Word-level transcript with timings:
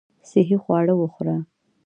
صحي 0.29 0.57
خواړه 0.63 0.93
وخوره. 0.97 1.35